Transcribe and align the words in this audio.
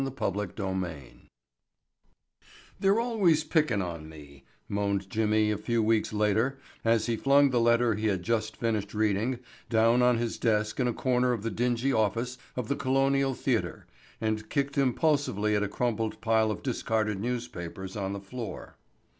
Chapter 0.03 0.31
Twenty 0.55 0.79
Five 0.79 1.13
"They're 2.79 2.99
always 2.99 3.43
pickin' 3.43 3.83
on 3.83 4.09
me," 4.09 4.45
moaned 4.67 5.07
Jimmy 5.11 5.51
a 5.51 5.59
few 5.59 5.83
weeks 5.83 6.11
later 6.11 6.57
as 6.83 7.05
he 7.05 7.15
flung 7.15 7.51
the 7.51 7.59
letter 7.61 7.93
he 7.93 8.07
had 8.07 8.23
just 8.23 8.57
finished 8.57 8.95
reading 8.95 9.37
down 9.69 10.01
on 10.01 10.17
his 10.17 10.39
desk 10.39 10.79
in 10.79 10.87
a 10.87 10.91
corner 10.93 11.33
of 11.33 11.43
the 11.43 11.51
dingy 11.51 11.93
office 11.93 12.39
of 12.55 12.67
the 12.67 12.75
Colonial 12.75 13.35
Theatre 13.35 13.85
and 14.19 14.49
kicked 14.49 14.75
impulsively 14.75 15.55
at 15.55 15.61
a 15.61 15.67
crumpled 15.69 16.19
pile 16.19 16.49
of 16.49 16.63
discarded 16.63 17.19
newspapers 17.19 17.95
on 17.95 18.13
the 18.13 18.19
floor. 18.19 18.77